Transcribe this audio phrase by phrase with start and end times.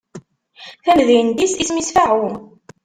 [0.85, 2.25] Tamdint-is isem-is Faɛu.